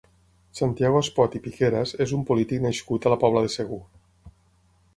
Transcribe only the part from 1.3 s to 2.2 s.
i Piqueras és